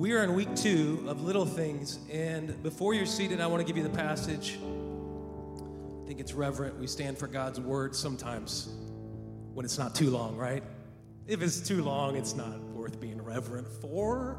[0.00, 3.66] We are in week two of Little Things, and before you're seated, I want to
[3.66, 4.58] give you the passage.
[4.58, 6.78] I think it's reverent.
[6.78, 8.70] We stand for God's word sometimes
[9.52, 10.62] when it's not too long, right?
[11.26, 14.38] If it's too long, it's not worth being reverent for.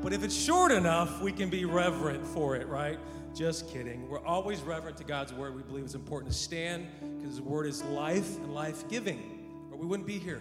[0.00, 2.98] But if it's short enough, we can be reverent for it, right?
[3.34, 4.08] Just kidding.
[4.08, 5.54] We're always reverent to God's word.
[5.54, 6.86] We believe it's important to stand
[7.18, 10.40] because His word is life and life giving, or we wouldn't be here.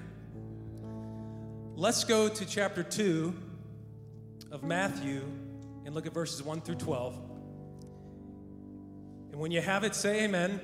[1.75, 3.33] Let's go to chapter 2
[4.51, 5.21] of Matthew
[5.85, 7.15] and look at verses 1 through 12.
[9.31, 10.59] And when you have it, say amen.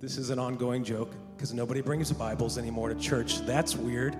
[0.00, 3.40] This is an ongoing joke because nobody brings Bibles anymore to church.
[3.40, 4.14] That's weird.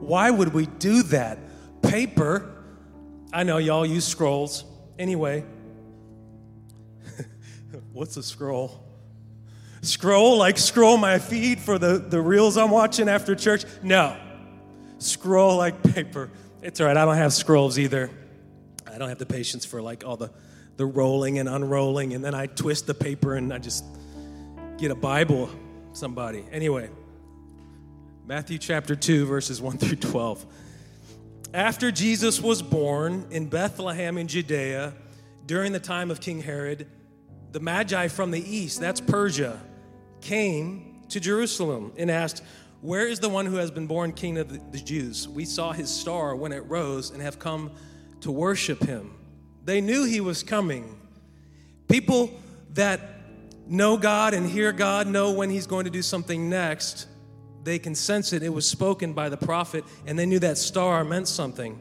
[0.00, 1.38] Why would we do that?
[1.82, 2.62] Paper.
[3.32, 4.64] I know y'all use scrolls.
[4.98, 5.44] Anyway,
[7.92, 8.84] what's a scroll?
[9.82, 13.64] Scroll, like scroll my feed for the, the reels I'm watching after church?
[13.82, 14.16] No.
[14.98, 16.30] Scroll like paper.
[16.62, 16.96] It's all right.
[16.96, 18.10] I don't have scrolls either.
[18.86, 20.30] I don't have the patience for like all the,
[20.76, 23.82] the rolling and unrolling, and then I twist the paper and I just
[24.76, 25.48] get a Bible,
[25.94, 26.44] somebody.
[26.52, 26.90] Anyway,
[28.26, 30.44] Matthew chapter 2, verses 1 through 12.
[31.54, 34.92] After Jesus was born in Bethlehem in Judea
[35.46, 36.86] during the time of King Herod,
[37.52, 39.58] the Magi from the east, that's Persia,
[40.20, 42.42] came to Jerusalem and asked,
[42.80, 45.28] where is the one who has been born king of the, Jews?
[45.28, 47.72] We saw his star when it rose and have come
[48.22, 49.12] to worship him.
[49.64, 50.98] They knew he was coming.
[51.88, 52.30] People
[52.74, 53.00] that
[53.66, 57.06] know God and hear God know when he's going to do something next.
[57.62, 58.42] They can sense it.
[58.42, 61.78] It was spoken by the prophet, and they knew that star meant something.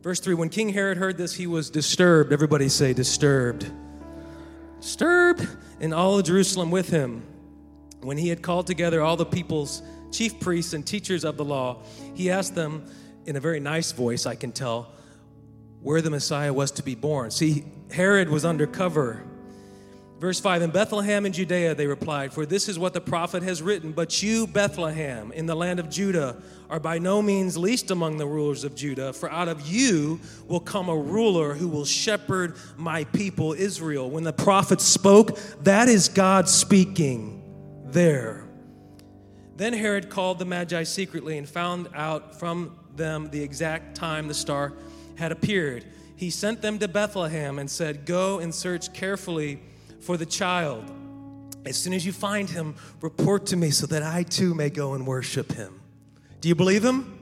[0.00, 2.32] Verse 3 When King Herod heard this, he was disturbed.
[2.32, 3.70] Everybody say, disturbed.
[4.80, 5.46] Disturbed,
[5.80, 7.22] and all of Jerusalem with him.
[8.00, 11.82] When he had called together all the people's chief priests and teachers of the law,
[12.14, 12.86] he asked them
[13.26, 14.92] in a very nice voice, I can tell,
[15.80, 17.30] where the Messiah was to be born.
[17.30, 19.22] See, Herod was undercover.
[20.18, 23.60] Verse 5 In Bethlehem in Judea, they replied, For this is what the prophet has
[23.60, 23.92] written.
[23.92, 26.40] But you, Bethlehem, in the land of Judah,
[26.70, 30.18] are by no means least among the rulers of Judah, for out of you
[30.48, 34.08] will come a ruler who will shepherd my people Israel.
[34.08, 37.35] When the prophet spoke, that is God speaking
[37.96, 38.44] there.
[39.56, 44.34] Then Herod called the Magi secretly and found out from them the exact time the
[44.34, 44.74] star
[45.16, 45.86] had appeared.
[46.14, 49.60] He sent them to Bethlehem and said, Go and search carefully
[50.00, 50.90] for the child.
[51.64, 54.92] As soon as you find him, report to me so that I too may go
[54.92, 55.80] and worship him.
[56.42, 57.18] Do you believe him?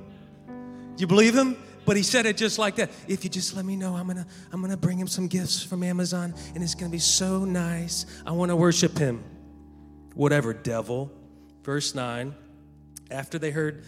[0.97, 1.57] Do you believe him?
[1.87, 2.91] But he said it just like that.
[3.07, 5.85] If you just let me know, I'm gonna, I'm gonna bring him some gifts from
[5.85, 8.07] Amazon, and it's gonna be so nice.
[8.27, 9.23] I wanna worship him
[10.15, 11.11] whatever, devil.
[11.63, 12.35] Verse 9
[13.11, 13.85] After they heard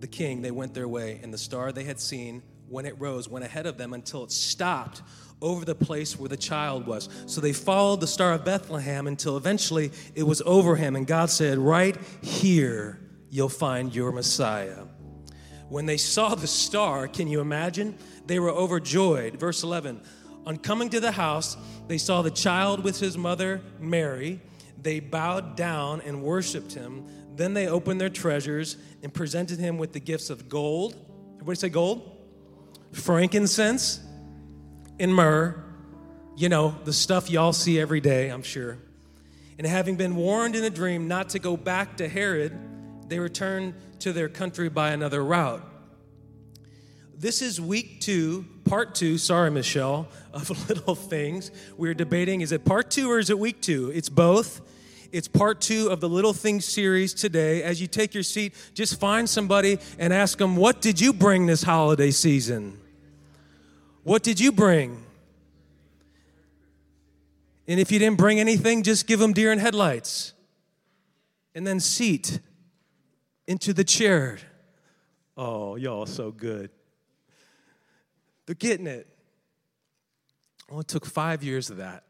[0.00, 3.28] the king, they went their way, and the star they had seen, when it rose,
[3.28, 5.02] went ahead of them until it stopped
[5.42, 7.08] over the place where the child was.
[7.26, 11.30] So they followed the star of Bethlehem until eventually it was over him, and God
[11.30, 13.00] said, Right here
[13.30, 14.84] you'll find your Messiah.
[15.68, 17.98] When they saw the star, can you imagine?
[18.26, 19.38] They were overjoyed.
[19.38, 20.00] Verse 11
[20.46, 21.56] On coming to the house,
[21.88, 24.40] they saw the child with his mother, Mary
[24.86, 27.04] they bowed down and worshiped him.
[27.34, 30.94] Then they opened their treasures and presented him with the gifts of gold.
[31.34, 32.16] Everybody say gold?
[32.92, 33.98] Frankincense
[35.00, 35.60] and myrrh.
[36.36, 38.78] You know, the stuff y'all see every day, I'm sure.
[39.58, 42.56] And having been warned in a dream not to go back to Herod,
[43.08, 45.64] they returned to their country by another route.
[47.18, 51.50] This is week two, part two, sorry, Michelle, of Little Things.
[51.76, 53.90] We're debating is it part two or is it week two?
[53.92, 54.60] It's both.
[55.12, 57.62] It's part two of the Little Things series today.
[57.62, 61.46] As you take your seat, just find somebody and ask them, What did you bring
[61.46, 62.78] this holiday season?
[64.02, 65.02] What did you bring?
[67.68, 70.32] And if you didn't bring anything, just give them deer in headlights.
[71.54, 72.38] And then seat
[73.46, 74.38] into the chair.
[75.36, 76.70] Oh, y'all so good.
[78.46, 79.08] They're getting it.
[80.70, 82.04] Well, it took five years of that.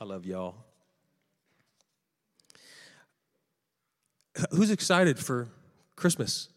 [0.00, 0.54] I love y'all.
[4.50, 5.48] Who's excited for
[5.96, 6.48] Christmas?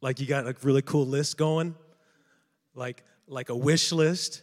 [0.00, 1.74] Like you got a really cool list going?
[2.74, 4.42] Like like a wish list?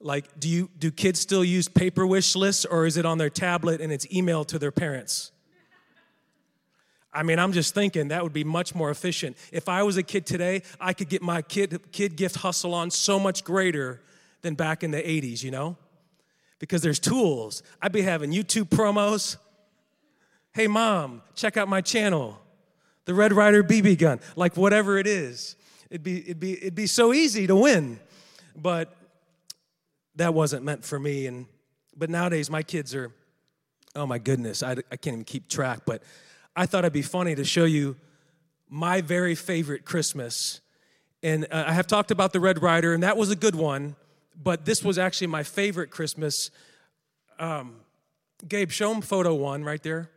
[0.00, 3.30] Like do you do kids still use paper wish lists or is it on their
[3.30, 5.32] tablet and it's emailed to their parents?
[7.14, 9.36] I mean, I'm just thinking that would be much more efficient.
[9.52, 12.90] If I was a kid today, I could get my kid kid gift hustle on
[12.90, 14.02] so much greater
[14.42, 15.76] than back in the 80s, you know?
[16.58, 17.62] Because there's tools.
[17.80, 19.36] I'd be having YouTube promos.
[20.54, 22.38] Hey, mom, check out my channel.
[23.06, 25.56] the Red Ryder BB gun, like whatever it is.
[25.90, 27.98] It'd be, it'd, be, it'd be so easy to win.
[28.54, 28.96] But
[30.14, 31.26] that wasn't meant for me.
[31.26, 31.46] And,
[31.96, 33.10] but nowadays, my kids are,
[33.96, 35.80] oh my goodness, I, I can't even keep track.
[35.84, 36.04] But
[36.54, 37.96] I thought it'd be funny to show you
[38.70, 40.60] my very favorite Christmas.
[41.20, 43.96] And uh, I have talked about the Red Ryder, and that was a good one.
[44.40, 46.52] But this was actually my favorite Christmas.
[47.40, 47.74] Um,
[48.46, 50.10] Gabe, show him photo one right there.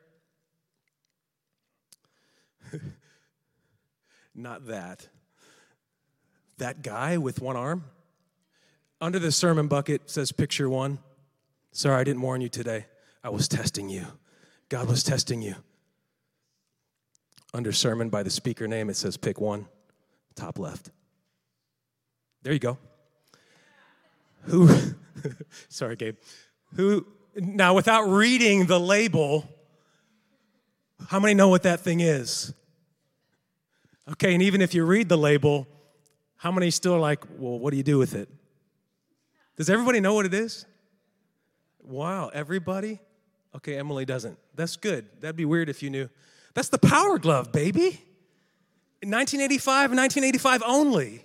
[4.36, 5.08] Not that.
[6.58, 7.86] That guy with one arm.
[9.00, 11.00] Under the sermon bucket says picture one.
[11.72, 12.86] Sorry, I didn't warn you today.
[13.24, 14.06] I was testing you.
[14.70, 15.56] God was testing you.
[17.54, 19.68] Under sermon by the speaker name, it says pick one,
[20.36, 20.92] top left.
[22.44, 22.78] There you go.
[24.44, 24.70] Who,
[25.70, 26.18] sorry, Gabe.
[26.76, 27.06] Who,
[27.36, 29.48] now without reading the label,
[31.08, 32.54] how many know what that thing is?
[34.12, 35.68] Okay, and even if you read the label,
[36.38, 38.30] how many still are like, well, what do you do with it?
[39.56, 40.66] Does everybody know what it is?
[41.84, 43.00] Wow, everybody?
[43.56, 44.38] Okay, Emily doesn't.
[44.56, 45.08] That's good.
[45.20, 46.10] That'd be weird if you knew.
[46.54, 48.02] That's the power glove, baby.
[49.02, 51.24] In 1985 and 1985 only.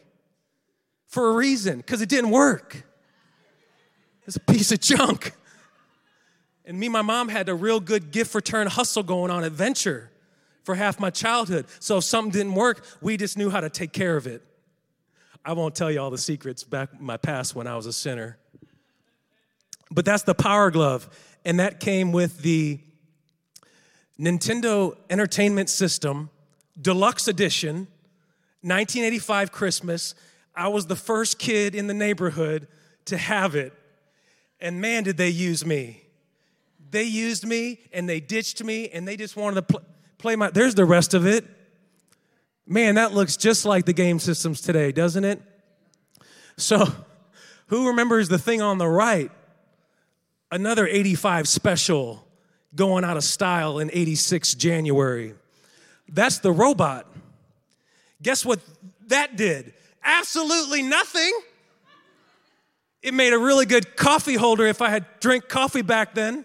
[1.06, 2.84] For a reason, because it didn't work.
[4.26, 5.32] It's a piece of junk.
[6.64, 10.11] And me and my mom had a real good gift return hustle going on adventure
[10.64, 11.67] for half my childhood.
[11.81, 14.43] So if something didn't work, we just knew how to take care of it.
[15.44, 18.38] I won't tell you all the secrets back my past when I was a sinner.
[19.91, 21.09] But that's the Power Glove.
[21.44, 22.79] And that came with the
[24.19, 26.31] Nintendo Entertainment System
[26.81, 27.88] Deluxe Edition,
[28.62, 30.14] 1985 Christmas.
[30.55, 32.69] I was the first kid in the neighborhood
[33.06, 33.73] to have it.
[34.61, 36.03] And man, did they use me.
[36.92, 39.82] They used me and they ditched me and they just wanted to pl-
[40.18, 40.50] play my.
[40.50, 41.44] There's the rest of it.
[42.66, 45.42] Man, that looks just like the game systems today, doesn't it?
[46.58, 46.86] So,
[47.68, 49.30] who remembers the thing on the right?
[50.50, 52.26] Another 85 special
[52.74, 55.34] going out of style in 86 January.
[56.10, 57.06] That's the robot.
[58.20, 58.60] Guess what
[59.06, 59.72] that did?
[60.04, 61.32] Absolutely nothing.
[63.00, 66.44] It made a really good coffee holder if I had drink coffee back then.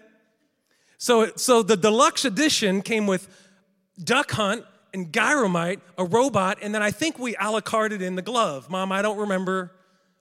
[0.98, 3.28] So, so the deluxe edition came with
[4.02, 8.02] Duck Hunt and Gyromite, a robot, and then I think we a la carte it
[8.02, 8.68] in the glove.
[8.68, 9.70] Mom, I don't remember,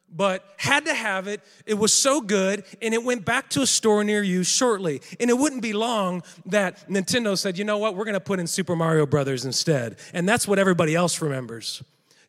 [0.09, 1.41] but had to have it.
[1.65, 5.01] It was so good, and it went back to a store near you shortly.
[5.19, 8.45] And it wouldn't be long that Nintendo said, you know what, we're gonna put in
[8.45, 9.97] Super Mario Brothers instead.
[10.13, 11.83] And that's what everybody else remembers.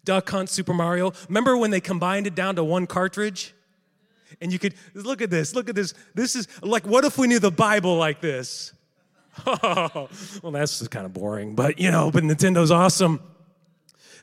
[0.04, 1.12] Duck Hunt, Super Mario.
[1.28, 3.52] Remember when they combined it down to one cartridge?
[4.40, 5.94] And you could look at this, look at this.
[6.14, 8.73] This is like, what if we knew the Bible like this?
[9.46, 10.08] Oh,
[10.43, 13.20] well, that's kind of boring, but you know, but Nintendo's awesome.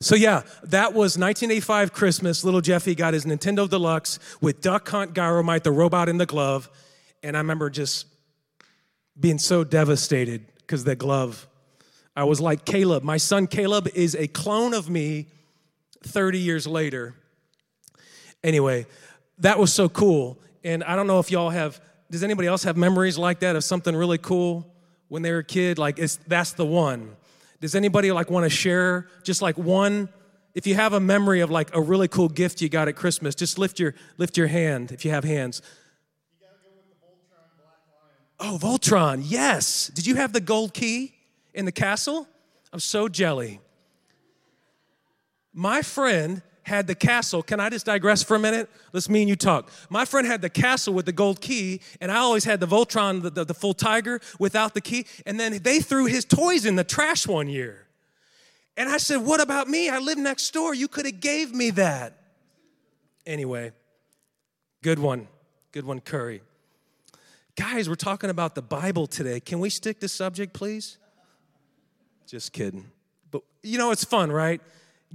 [0.01, 2.43] So yeah, that was 1985 Christmas.
[2.43, 6.69] Little Jeffy got his Nintendo Deluxe with Duck Hunt Gyromite, the robot in the glove,
[7.23, 8.07] and I remember just
[9.17, 11.47] being so devastated because that glove.
[12.15, 13.03] I was like Caleb.
[13.03, 15.27] My son Caleb is a clone of me
[16.03, 17.15] 30 years later.
[18.43, 18.85] Anyway,
[19.39, 20.39] that was so cool.
[20.63, 21.79] And I don't know if y'all have,
[22.09, 24.71] does anybody else have memories like that of something really cool?
[25.07, 25.77] when they were a kid?
[25.77, 27.15] Like it's that's the one.
[27.61, 30.09] Does anybody like want to share just like one?
[30.53, 33.35] If you have a memory of like a really cool gift you got at christmas
[33.35, 35.61] just lift your lift your hand if you have hands.
[36.41, 36.47] You
[38.39, 39.87] oh voltron yes.
[39.87, 41.13] Did you have the gold key
[41.53, 42.27] in the castle?
[42.73, 43.59] I'm so jelly.
[45.53, 47.43] My friend had the castle.
[47.43, 48.69] Can I just digress for a minute?
[48.91, 49.69] Let's me and you talk.
[49.89, 53.21] My friend had the castle with the gold key, and I always had the Voltron,
[53.21, 55.05] the, the, the full tiger, without the key.
[55.27, 57.85] And then they threw his toys in the trash one year.
[58.75, 59.89] And I said, What about me?
[59.89, 60.73] I live next door.
[60.73, 62.19] You could have gave me that.
[63.25, 63.71] Anyway,
[64.81, 65.27] good one.
[65.71, 66.41] Good one, Curry.
[67.55, 69.39] Guys, we're talking about the Bible today.
[69.39, 70.97] Can we stick to subject, please?
[72.27, 72.91] Just kidding.
[73.29, 74.61] But you know, it's fun, right?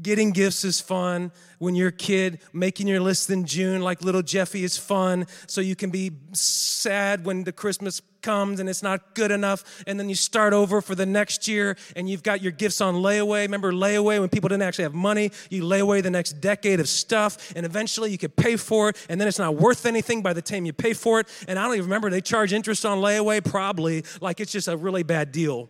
[0.02, 1.32] Getting gifts is fun.
[1.58, 5.26] When you're a kid, making your list in June, like little Jeffy, is fun.
[5.46, 9.82] So you can be sad when the Christmas comes and it's not good enough.
[9.86, 12.96] And then you start over for the next year and you've got your gifts on
[12.96, 13.42] layaway.
[13.42, 15.32] Remember layaway when people didn't actually have money?
[15.50, 19.06] You lay away the next decade of stuff and eventually you could pay for it.
[19.08, 21.28] And then it's not worth anything by the time you pay for it.
[21.48, 24.04] And I don't even remember they charge interest on layaway, probably.
[24.20, 25.68] Like it's just a really bad deal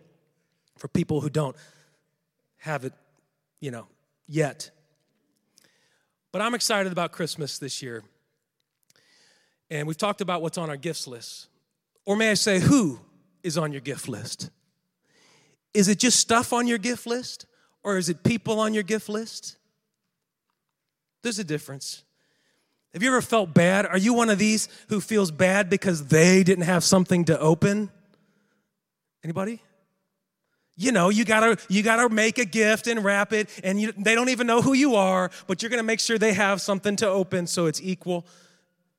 [0.77, 1.55] for people who don't
[2.57, 2.93] have it,
[3.59, 3.87] you know,
[4.27, 4.71] yet.
[6.31, 8.03] But I'm excited about Christmas this year.
[9.69, 11.47] And we've talked about what's on our gifts list.
[12.05, 12.99] Or may I say, who
[13.43, 14.49] is on your gift list?
[15.73, 17.45] Is it just stuff on your gift list?
[17.83, 19.57] Or is it people on your gift list?
[21.23, 22.03] There's a difference.
[22.93, 23.85] Have you ever felt bad?
[23.85, 27.89] Are you one of these who feels bad because they didn't have something to open?
[29.23, 29.61] Anybody?
[30.77, 34.15] You know, you gotta you gotta make a gift and wrap it, and you, they
[34.15, 37.07] don't even know who you are, but you're gonna make sure they have something to
[37.07, 38.25] open so it's equal.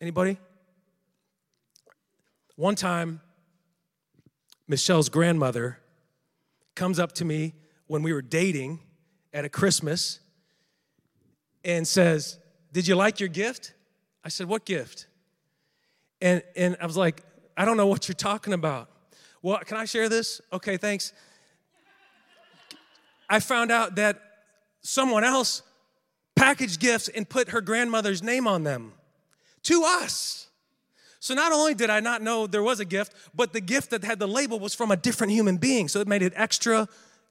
[0.00, 0.38] Anybody?
[2.56, 3.20] One time,
[4.68, 5.78] Michelle's grandmother
[6.74, 7.54] comes up to me
[7.86, 8.80] when we were dating
[9.32, 10.20] at a Christmas
[11.64, 12.38] and says,
[12.72, 13.74] Did you like your gift?
[14.24, 15.06] I said, What gift?
[16.20, 17.22] And, and I was like,
[17.56, 18.88] I don't know what you're talking about.
[19.42, 20.40] Well, can I share this?
[20.52, 21.12] Okay, thanks.
[23.32, 24.20] I found out that
[24.82, 25.62] someone else
[26.36, 28.92] packaged gifts and put her grandmother's name on them
[29.62, 30.48] to us.
[31.18, 34.04] So not only did I not know there was a gift, but the gift that
[34.04, 35.88] had the label was from a different human being.
[35.88, 36.86] So it made it extra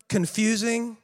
[0.09, 0.97] confusing.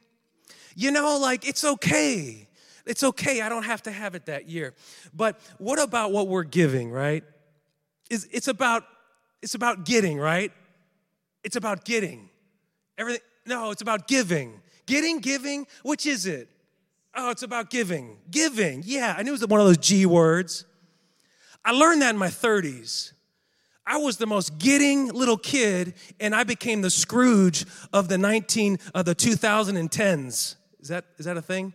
[0.74, 2.48] You know, like it's okay.
[2.84, 3.40] It's okay.
[3.40, 4.74] I don't have to have it that year.
[5.14, 7.22] But what about what we're giving, right?
[8.10, 8.82] It's, it's about
[9.42, 10.50] it's about getting, right?
[11.44, 12.30] It's about getting.
[12.96, 14.60] Everything no, it's about giving.
[14.88, 16.48] Getting, giving, which is it?
[17.14, 18.16] Oh, it's about giving.
[18.30, 18.82] Giving.
[18.86, 20.64] Yeah, I knew it was one of those G words.
[21.62, 23.12] I learned that in my 30s.
[23.86, 28.78] I was the most getting little kid, and I became the Scrooge of the 19
[28.94, 30.56] of the 2010s.
[30.80, 31.74] Is that is that a thing?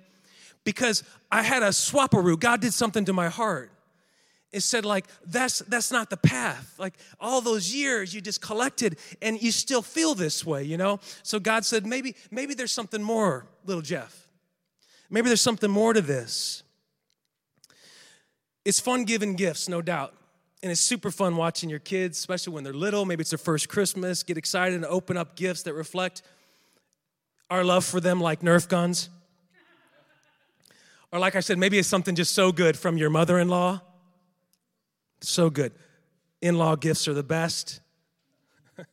[0.64, 2.40] Because I had a swaparoo.
[2.40, 3.72] God did something to my heart.
[4.54, 6.76] It said like that's that's not the path.
[6.78, 11.00] Like all those years you just collected and you still feel this way, you know?
[11.24, 14.28] So God said maybe maybe there's something more, little Jeff.
[15.10, 16.64] Maybe there's something more to this.
[18.64, 20.14] It's fun giving gifts, no doubt.
[20.62, 23.06] And it's super fun watching your kids, especially when they're little.
[23.06, 24.24] Maybe it's their first Christmas.
[24.24, 26.22] Get excited and open up gifts that reflect
[27.50, 29.10] our love for them, like Nerf guns.
[31.12, 33.82] Or, like I said, maybe it's something just so good from your mother in law.
[35.24, 35.72] So good.
[36.42, 37.80] In law gifts are the best.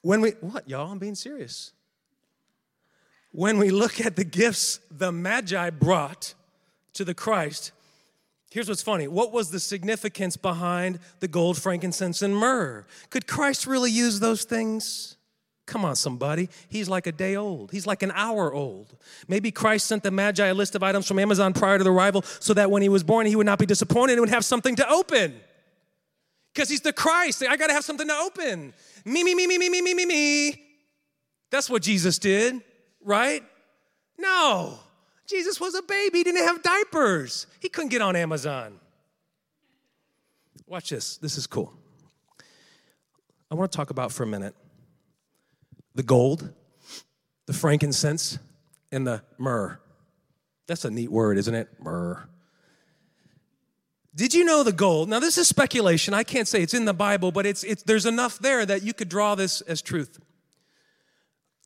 [0.00, 0.90] when we, what, y'all?
[0.90, 1.72] I'm being serious
[3.36, 6.32] when we look at the gifts the Magi brought
[6.94, 7.70] to the Christ,
[8.50, 9.08] here's what's funny.
[9.08, 12.86] What was the significance behind the gold, frankincense, and myrrh?
[13.10, 15.18] Could Christ really use those things?
[15.66, 16.48] Come on, somebody.
[16.68, 17.72] He's like a day old.
[17.72, 18.96] He's like an hour old.
[19.26, 22.22] Maybe Christ sent the Magi a list of items from Amazon prior to the arrival
[22.22, 24.76] so that when he was born, he would not be disappointed and would have something
[24.76, 25.34] to open.
[26.54, 27.42] Because he's the Christ.
[27.42, 28.72] I got to have something to open.
[29.04, 30.62] Me, me, me, me, me, me, me, me, me.
[31.50, 32.62] That's what Jesus did
[33.06, 33.42] right?
[34.18, 34.78] No.
[35.26, 37.46] Jesus was a baby, he didn't have diapers.
[37.60, 38.78] He couldn't get on Amazon.
[40.66, 41.16] Watch this.
[41.16, 41.72] This is cool.
[43.50, 44.54] I want to talk about for a minute
[45.96, 46.52] the gold,
[47.46, 48.38] the frankincense,
[48.92, 49.80] and the myrrh.
[50.68, 51.68] That's a neat word, isn't it?
[51.80, 52.28] Myrrh.
[54.14, 55.08] Did you know the gold?
[55.08, 56.14] Now, this is speculation.
[56.14, 58.94] I can't say it's in the Bible, but it's, it's, there's enough there that you
[58.94, 60.18] could draw this as truth.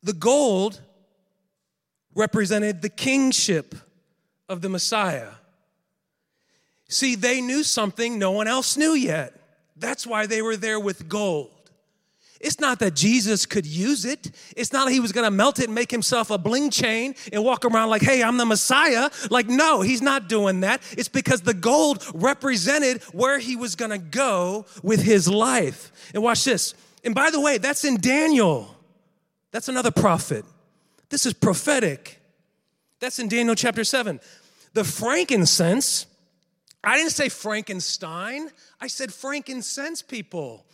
[0.02, 0.80] The gold
[2.14, 3.74] represented the kingship
[4.48, 5.30] of the Messiah.
[6.88, 9.34] See, they knew something no one else knew yet.
[9.76, 11.59] That's why they were there with gold.
[12.40, 14.30] It's not that Jesus could use it.
[14.56, 17.44] It's not that he was gonna melt it and make himself a bling chain and
[17.44, 19.10] walk around like, hey, I'm the Messiah.
[19.30, 20.82] Like, no, he's not doing that.
[20.96, 25.92] It's because the gold represented where he was gonna go with his life.
[26.14, 26.74] And watch this.
[27.04, 28.74] And by the way, that's in Daniel.
[29.50, 30.46] That's another prophet.
[31.10, 32.20] This is prophetic.
[33.00, 34.18] That's in Daniel chapter 7.
[34.72, 36.06] The frankincense,
[36.82, 38.48] I didn't say Frankenstein,
[38.80, 40.64] I said frankincense people.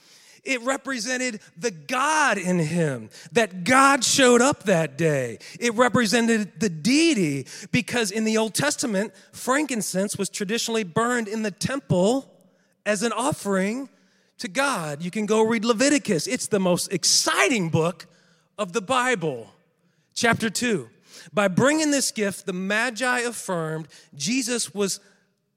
[0.47, 5.38] It represented the God in him, that God showed up that day.
[5.59, 11.50] It represented the deity because in the Old Testament, frankincense was traditionally burned in the
[11.50, 12.33] temple
[12.85, 13.88] as an offering
[14.38, 15.03] to God.
[15.03, 18.07] You can go read Leviticus, it's the most exciting book
[18.59, 19.50] of the Bible.
[20.15, 20.88] Chapter 2.
[21.33, 25.00] By bringing this gift, the Magi affirmed Jesus was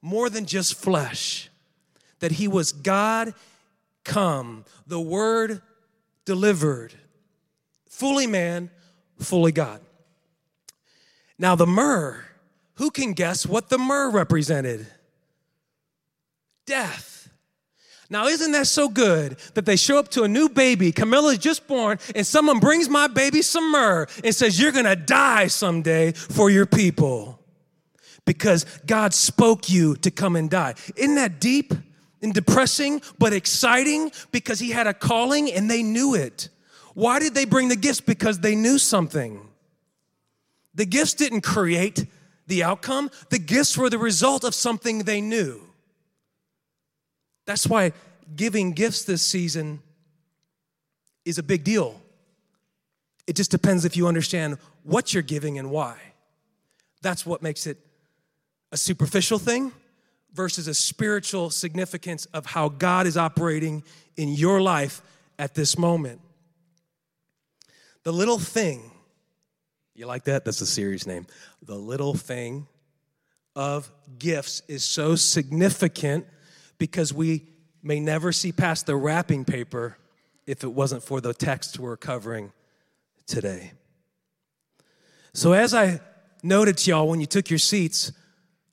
[0.02, 1.50] more than just flesh,
[2.20, 3.34] that he was God
[4.10, 5.62] come, the Word
[6.26, 6.94] delivered,
[7.88, 8.72] fully man,
[9.20, 9.82] fully God.
[11.38, 12.26] Now, the myrrh,
[12.76, 14.88] who can guess what the myrrh represented?
[16.66, 17.30] Death.
[18.10, 20.92] Now, isn't that so good that they show up to a new baby?
[20.92, 25.48] Camilla's just born, and someone brings my baby some myrrh and says, You're gonna die
[25.48, 27.40] someday for your people
[28.26, 30.74] because God spoke you to come and die.
[30.96, 31.74] Isn't that deep
[32.22, 36.50] and depressing, but exciting because He had a calling and they knew it?
[36.94, 38.02] Why did they bring the gifts?
[38.02, 39.48] Because they knew something.
[40.74, 42.06] The gifts didn't create
[42.48, 45.62] the outcome, the gifts were the result of something they knew.
[47.46, 47.94] That's why
[48.36, 49.82] giving gifts this season
[51.26, 52.02] is a big deal.
[53.28, 55.98] It just depends if you understand what you're giving and why.
[57.02, 57.78] That's what makes it
[58.72, 59.72] a superficial thing
[60.34, 63.84] versus a spiritual significance of how God is operating
[64.16, 65.02] in your life
[65.38, 66.22] at this moment.
[68.04, 68.92] The little thing,
[69.96, 70.46] you like that?
[70.46, 71.26] That's a series name.
[71.64, 72.68] The little thing
[73.56, 76.26] of gifts is so significant
[76.78, 77.48] because we
[77.84, 79.98] may never see past the wrapping paper
[80.48, 82.52] if it wasn't for the text we're covering
[83.28, 83.74] today.
[85.34, 86.00] So, as I
[86.42, 88.12] noted to y'all when you took your seats,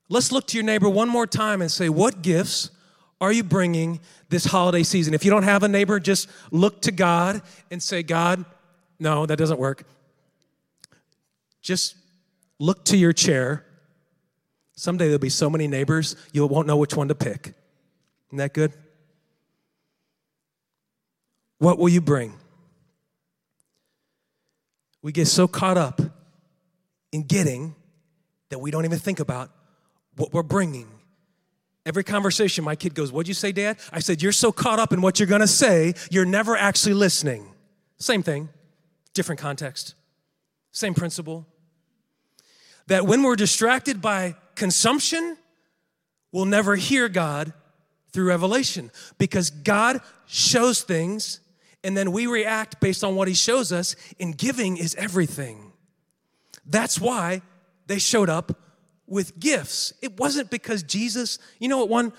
[0.09, 2.71] let's look to your neighbor one more time and say, What gifts
[3.21, 5.15] are you bringing this holiday season?
[5.15, 8.45] If you don't have a neighbor, just look to God and say, God,
[8.99, 9.85] no, that doesn't work.
[11.63, 11.97] Just
[12.59, 13.65] look to your chair.
[14.77, 17.55] Someday there'll be so many neighbors, you won't know which one to pick.
[18.29, 18.73] Isn't that good?
[21.59, 22.35] What will you bring?
[25.01, 26.01] We get so caught up
[27.13, 27.75] in getting
[28.51, 29.51] that we don't even think about
[30.17, 30.89] what we're bringing.
[31.85, 33.79] Every conversation, my kid goes, What'd you say, Dad?
[33.93, 37.47] I said, You're so caught up in what you're gonna say, you're never actually listening.
[37.99, 38.49] Same thing,
[39.15, 39.95] different context,
[40.73, 41.47] same principle.
[42.89, 45.37] That when we're distracted by consumption,
[46.31, 47.53] we'll never hear God
[48.13, 51.41] through revelation because God shows things
[51.87, 55.71] and then we react based on what He shows us, and giving is everything.
[56.67, 57.43] That's why
[57.87, 58.59] they showed up
[59.07, 59.93] with gifts.
[60.03, 62.13] It wasn't because Jesus, you know what one,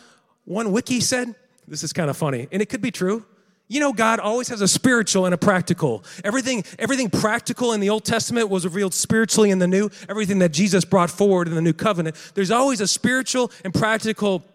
[0.46, 1.36] one wiki said?
[1.67, 3.25] This is kind of funny, and it could be true.
[3.70, 6.06] You know, God always has a spiritual and a practical.
[6.24, 9.89] Everything, everything practical in the Old Testament was revealed spiritually in the New.
[10.08, 14.46] Everything that Jesus brought forward in the New Covenant, there's always a spiritual and practical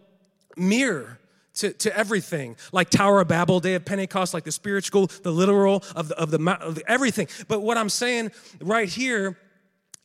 [0.56, 1.18] mirror
[1.54, 5.84] to, to everything, like Tower of Babel, Day of Pentecost, like the spiritual, the literal
[5.94, 7.28] of the, of the of everything.
[7.48, 9.36] But what I'm saying right here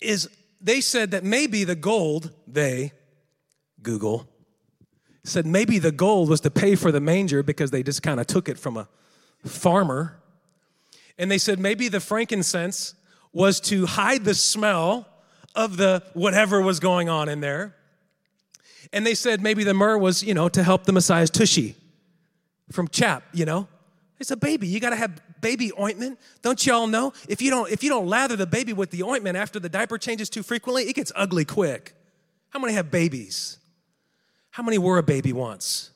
[0.02, 2.94] is they said that maybe the gold, they,
[3.82, 4.28] Google,
[5.24, 8.28] said maybe the gold was to pay for the manger because they just kind of
[8.28, 8.88] took it from a
[9.46, 10.20] farmer.
[11.18, 12.96] And they said maybe the frankincense
[13.34, 15.08] was to hide the smell
[15.56, 17.76] of the whatever was going on in there.
[18.94, 21.76] And they said maybe the myrrh was, you know, to help the Messiah's tushy
[22.72, 23.68] from chap, you know.
[24.20, 24.68] It's a baby.
[24.68, 26.20] You got to have baby ointment.
[26.42, 27.14] Don't y'all know?
[27.28, 29.98] If you don't if you don't lather the baby with the ointment after the diaper
[29.98, 31.94] changes too frequently, it gets ugly quick.
[32.50, 33.58] How many have babies?
[34.52, 35.92] How many were a baby once?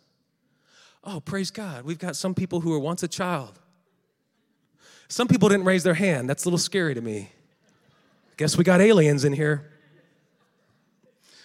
[1.04, 1.84] Oh, praise God.
[1.84, 3.60] We've got some people who were once a child.
[5.08, 6.30] Some people didn't raise their hand.
[6.30, 7.32] That's a little scary to me.
[8.38, 9.72] Guess we got aliens in here.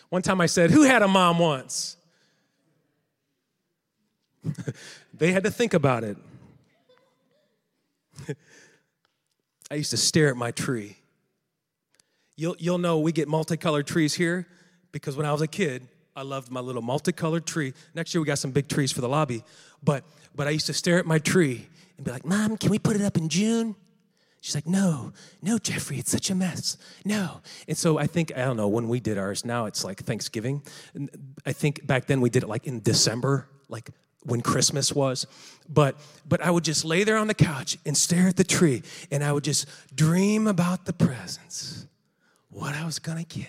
[0.08, 1.96] One time I said, Who had a mom once?
[5.14, 6.16] they had to think about it.
[9.70, 10.96] I used to stare at my tree.
[12.36, 14.46] You'll, you'll know we get multicolored trees here
[14.92, 17.72] because when I was a kid, I loved my little multicolored tree.
[17.94, 19.42] Next year, we got some big trees for the lobby.
[19.82, 22.78] But, but I used to stare at my tree and be like, Mom, can we
[22.78, 23.74] put it up in June?
[24.40, 25.12] She's like, No,
[25.42, 26.76] no, Jeffrey, it's such a mess.
[27.04, 27.40] No.
[27.68, 30.62] And so I think, I don't know, when we did ours, now it's like Thanksgiving.
[31.44, 33.90] I think back then we did it like in December, like
[34.26, 35.26] when Christmas was.
[35.68, 35.96] But
[36.28, 39.24] but I would just lay there on the couch and stare at the tree and
[39.24, 41.86] I would just dream about the presents,
[42.50, 43.48] what I was gonna get.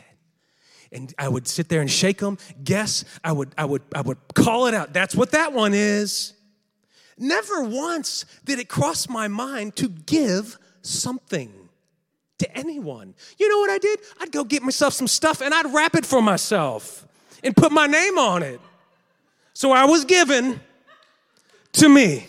[0.92, 4.20] And I would sit there and shake them, guess, I would I would I would
[4.34, 4.94] call it out.
[4.94, 6.34] That's what that one is.
[7.18, 11.52] Never once did it cross my mind to give something
[12.38, 13.16] to anyone.
[13.38, 14.00] You know what I did?
[14.20, 17.08] I'd go get myself some stuff and I'd wrap it for myself
[17.44, 18.62] and put my name on it.
[19.58, 20.60] So I was given
[21.72, 22.28] to me.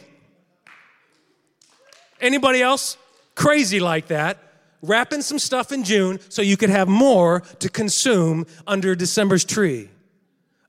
[2.23, 2.97] Anybody else
[3.35, 4.39] crazy like that?
[4.81, 9.91] Wrapping some stuff in June so you could have more to consume under December's tree.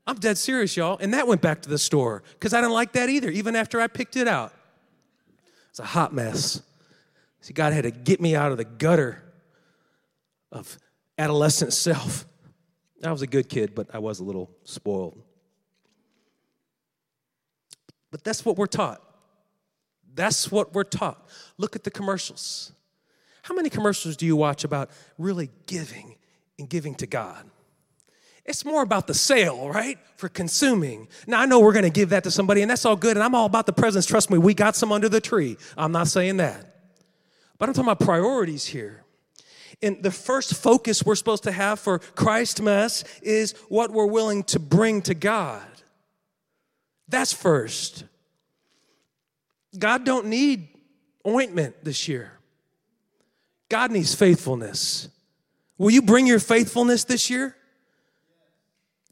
[0.06, 0.98] I'm dead serious, y'all.
[1.00, 3.80] And that went back to the store because I didn't like that either, even after
[3.80, 4.52] I picked it out.
[5.70, 6.62] It's a hot mess.
[7.40, 9.24] See, God had to get me out of the gutter
[10.52, 10.78] of
[11.18, 12.26] adolescent self.
[13.02, 15.24] I was a good kid, but I was a little spoiled.
[18.12, 19.02] But that's what we're taught.
[20.16, 21.28] That's what we're taught.
[21.58, 22.72] Look at the commercials.
[23.44, 26.16] How many commercials do you watch about really giving
[26.58, 27.50] and giving to God?
[28.46, 30.00] It's more about the sale, right?
[30.18, 31.08] For consuming.
[31.28, 33.24] Now, I know we're going to give that to somebody, and that's all good, and
[33.24, 34.08] I'm all about the presents.
[34.08, 35.58] Trust me, we got some under the tree.
[35.78, 36.66] I'm not saying that.
[37.60, 39.04] But I'm talking about priorities here.
[39.82, 44.60] And the first focus we're supposed to have for Christmas is what we're willing to
[44.60, 45.62] bring to God.
[47.10, 48.06] That's first.
[49.78, 50.70] God don't need
[51.28, 52.34] ointment this year.
[53.68, 55.10] God needs faithfulness.
[55.78, 57.56] Will you bring your faithfulness this year?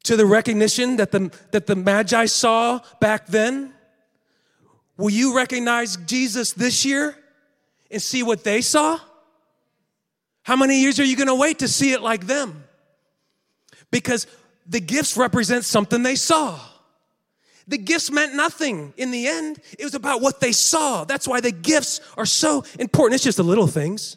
[0.04, 3.74] To the recognition that the, that the Magi saw back then?
[4.98, 7.16] Will you recognize Jesus this year
[7.92, 9.00] and see what they saw?
[10.44, 12.64] How many years are you gonna wait to see it like them?
[13.92, 14.28] Because
[14.66, 16.60] the gifts represent something they saw.
[17.68, 19.60] The gifts meant nothing in the end.
[19.78, 21.04] It was about what they saw.
[21.04, 23.16] That's why the gifts are so important.
[23.16, 24.16] It's just the little things.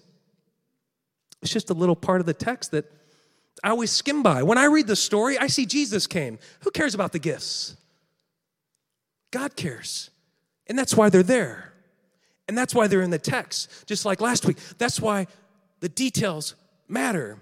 [1.43, 2.85] It's just a little part of the text that
[3.65, 4.43] I always skim by.
[4.45, 6.39] When I read the story, I see Jesus came.
[6.61, 7.77] Who cares about the gifts?
[9.33, 10.11] God cares.
[10.69, 11.73] And that's why they're there.
[12.47, 14.59] And that's why they're in the text, just like last week.
[14.79, 15.27] That's why
[15.81, 16.55] the details
[16.89, 17.39] matter.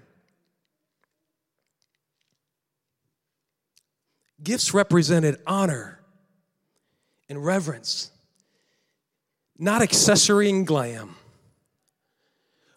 [4.41, 5.98] Gifts represented honor
[7.29, 8.11] and reverence,
[9.57, 11.15] not accessory and glam.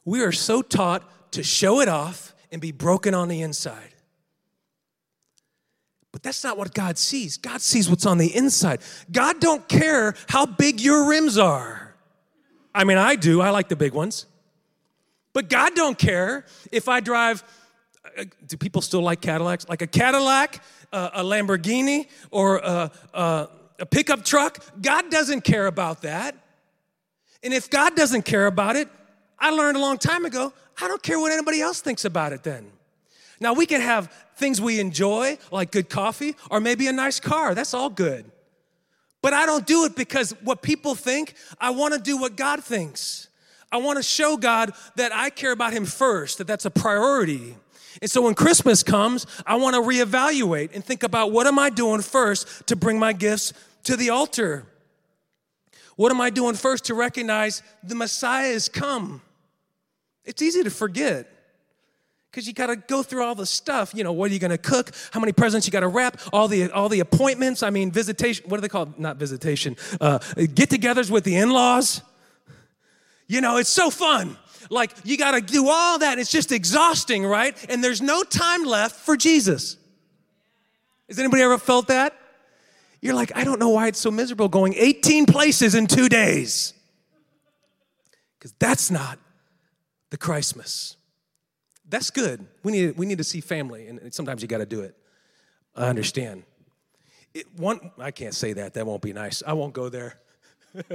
[0.04, 3.94] We are so taught to show it off and be broken on the inside.
[6.12, 7.38] But that's not what God sees.
[7.38, 8.80] God sees what's on the inside.
[9.10, 11.94] God don't care how big your rims are.
[12.74, 13.40] I mean, I do.
[13.40, 14.26] I like the big ones.
[15.32, 17.42] But God don't care if I drive
[18.18, 19.68] uh, do people still like Cadillacs?
[19.68, 20.62] Like a Cadillac,
[20.92, 23.48] uh, a Lamborghini, or a, a,
[23.82, 24.64] a pickup truck?
[24.80, 26.36] God doesn't care about that.
[27.42, 28.88] And if God doesn't care about it,
[29.38, 32.44] I learned a long time ago, I don't care what anybody else thinks about it
[32.44, 32.70] then.
[33.40, 37.56] Now, we can have things we enjoy, like good coffee, or maybe a nice car.
[37.56, 38.24] That's all good.
[39.20, 43.28] But I don't do it because what people think, I wanna do what God thinks.
[43.72, 47.56] I wanna show God that I care about Him first, that that's a priority.
[48.00, 52.00] And so when Christmas comes, I wanna reevaluate and think about what am I doing
[52.00, 53.52] first to bring my gifts
[53.84, 54.66] to the altar?
[55.96, 59.22] What am I doing first to recognize the Messiah has come?
[60.24, 61.28] It's easy to forget
[62.30, 63.92] because you got to go through all the stuff.
[63.94, 64.92] You know, what are you going to cook?
[65.10, 66.18] How many presents you got to wrap?
[66.32, 67.62] All the all the appointments.
[67.62, 68.44] I mean, visitation.
[68.48, 68.98] What are they called?
[68.98, 69.76] Not visitation.
[70.00, 72.02] Uh, get-togethers with the in-laws.
[73.26, 74.38] You know, it's so fun.
[74.70, 76.18] Like you got to do all that.
[76.18, 77.56] It's just exhausting, right?
[77.68, 79.76] And there's no time left for Jesus.
[81.08, 82.16] Has anybody ever felt that?
[83.02, 86.72] You're like, I don't know why it's so miserable going 18 places in two days.
[88.38, 89.18] Because that's not
[90.10, 90.96] the Christmas.
[91.88, 92.46] That's good.
[92.62, 94.96] We need, we need to see family, and sometimes you got to do it.
[95.74, 96.44] I understand.
[97.34, 98.74] It, one, I can't say that.
[98.74, 99.42] That won't be nice.
[99.44, 100.20] I won't go there.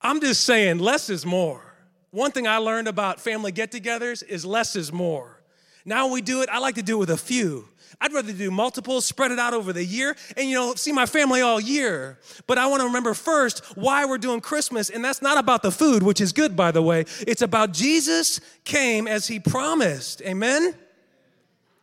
[0.00, 1.74] I'm just saying, less is more.
[2.10, 5.39] One thing I learned about family get togethers is less is more.
[5.84, 7.66] Now we do it, I like to do it with a few.
[8.00, 11.04] I'd rather do multiples, spread it out over the year, and you know, see my
[11.04, 12.18] family all year.
[12.46, 15.70] But I want to remember first why we're doing Christmas, and that's not about the
[15.70, 17.04] food, which is good, by the way.
[17.26, 20.22] It's about Jesus came as he promised.
[20.22, 20.74] Amen?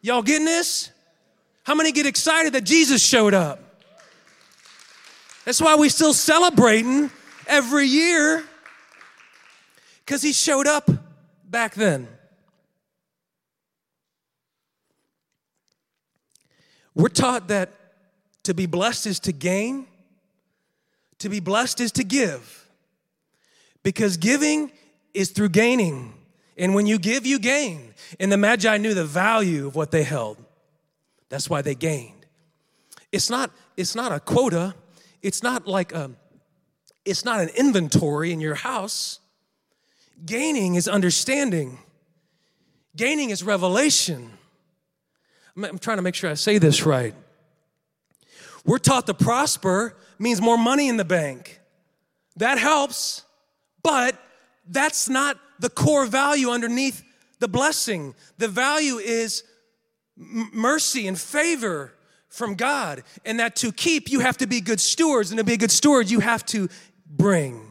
[0.02, 0.90] Y'all getting this?
[1.64, 3.60] How many get excited that Jesus showed up?
[5.46, 7.12] That's why we still celebrating
[7.46, 8.44] every year
[10.00, 10.90] because he showed up
[11.50, 12.08] back then.
[16.98, 17.70] We're taught that
[18.44, 19.86] to be blessed is to gain,
[21.20, 22.68] to be blessed is to give.
[23.84, 24.72] Because giving
[25.14, 26.16] is through gaining.
[26.58, 27.94] And when you give, you gain.
[28.20, 30.44] And the Magi knew the value of what they held.
[31.30, 32.26] That's why they gained.
[33.12, 34.74] It's not, it's not a quota,
[35.22, 36.10] it's not like a,
[37.06, 39.20] it's not an inventory in your house.
[40.26, 41.78] Gaining is understanding.
[42.96, 44.37] Gaining is revelation.
[45.64, 47.16] I'm trying to make sure I say this right.
[48.66, 51.60] We're taught to prosper means more money in the bank.
[52.36, 53.24] That helps,
[53.82, 54.22] but
[54.68, 57.04] that's not the core value underneath
[57.40, 58.14] the blessing.
[58.38, 59.44] The value is
[60.18, 61.94] mercy and favor
[62.30, 65.54] from God, and that to keep, you have to be good stewards, and to be
[65.54, 66.68] a good steward, you have to
[67.10, 67.66] bring,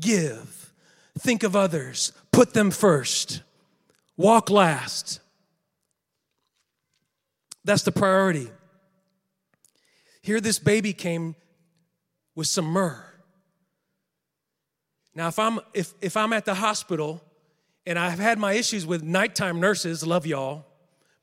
[0.00, 0.72] give,
[1.18, 3.42] think of others, put them first,
[4.16, 5.20] walk last.
[7.64, 8.50] That's the priority.
[10.22, 11.34] Here, this baby came
[12.34, 13.04] with some myrrh.
[15.14, 17.22] Now, if I'm if if I'm at the hospital
[17.86, 20.64] and I've had my issues with nighttime nurses, love y'all,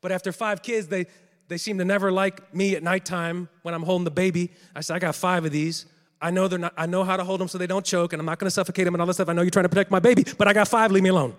[0.02, 1.08] but after five kids, they
[1.48, 4.52] they seem to never like me at nighttime when I'm holding the baby.
[4.74, 5.86] I said, I got five of these.
[6.22, 8.20] I know they're not, I know how to hold them so they don't choke, and
[8.20, 9.28] I'm not gonna suffocate them and all this stuff.
[9.28, 11.36] I know you're trying to protect my baby, but I got five, leave me alone.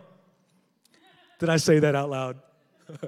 [1.39, 2.37] Did I say that out loud?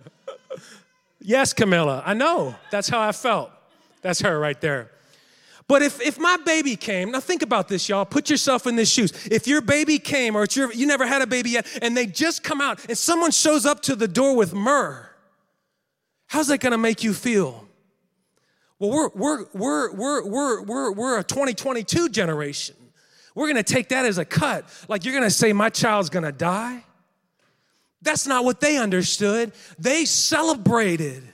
[1.25, 2.55] yes, Camilla, I know.
[2.71, 3.51] That's how I felt.
[4.03, 4.91] That's her right there.
[5.67, 8.05] But if, if my baby came, now think about this, y'all.
[8.05, 9.13] Put yourself in this shoes.
[9.31, 12.45] If your baby came, or your, you never had a baby yet, and they just
[12.45, 15.09] come out, and someone shows up to the door with myrrh,
[16.27, 17.67] how's that gonna make you feel?
[18.79, 22.77] Well, we're, we're, we're, we're, we're, we're, we're a 2022 generation.
[23.35, 24.67] We're gonna take that as a cut.
[24.89, 26.85] Like you're gonna say, my child's gonna die?
[28.05, 29.53] That's not what they understood.
[29.79, 31.25] They celebrated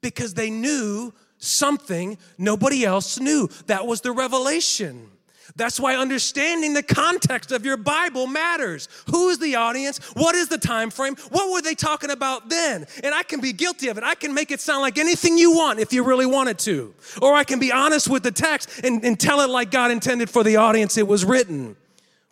[0.00, 3.48] because they knew something nobody else knew.
[3.66, 5.08] That was the revelation.
[5.56, 8.88] That's why understanding the context of your Bible matters.
[9.10, 9.98] Who is the audience?
[10.14, 11.16] What is the time frame?
[11.30, 12.86] What were they talking about then?
[13.02, 14.04] And I can be guilty of it.
[14.04, 16.94] I can make it sound like anything you want if you really wanted to.
[17.20, 20.30] Or I can be honest with the text and, and tell it like God intended
[20.30, 21.76] for the audience it was written,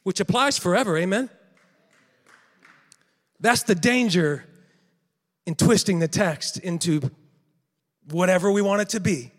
[0.05, 0.97] which applies forever.
[0.97, 1.29] Amen.
[3.41, 4.45] That's the danger
[5.47, 7.11] in twisting the text into
[8.11, 9.33] whatever we want it to be.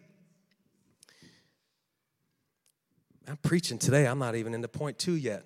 [3.28, 4.08] I'm preaching today.
[4.08, 5.46] I'm not even into point two yet.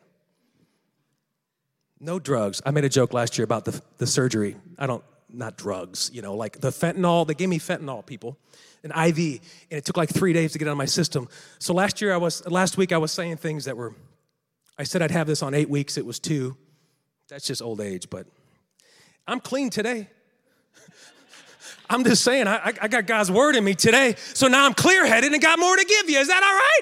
[2.00, 2.62] No drugs.
[2.66, 4.56] I made a joke last year about the, the surgery.
[4.78, 7.26] I don't, not drugs, you know, like the fentanyl.
[7.26, 8.38] They gave me fentanyl, people,
[8.84, 9.18] an IV,
[9.70, 11.28] and it took like three days to get out of my system.
[11.60, 13.96] So last year, I was, last week, I was saying things that were,
[14.78, 15.98] I said I'd have this on eight weeks.
[15.98, 16.56] It was two.
[17.30, 18.28] That's just old age, but
[19.28, 20.10] I'm clean today.
[21.90, 24.16] I'm just saying, I, I got God's word in me today.
[24.18, 26.20] So now I'm clear headed and got more to give you.
[26.20, 26.82] Is that all right?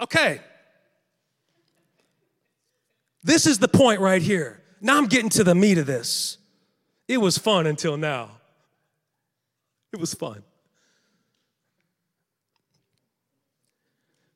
[0.00, 0.40] Okay.
[3.22, 4.60] This is the point right here.
[4.80, 6.38] Now I'm getting to the meat of this.
[7.08, 8.32] It was fun until now.
[9.92, 10.42] It was fun.